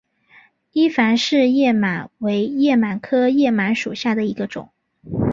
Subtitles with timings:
[0.71, 4.69] 伊凡氏叶螨为叶螨科叶螨属下的一个种。